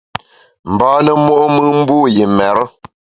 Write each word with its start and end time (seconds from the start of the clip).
Mbâne 0.71 1.11
mo’mùn 1.25 1.67
mbu 1.81 1.97
yi 2.15 2.23
mêre. 2.37 2.65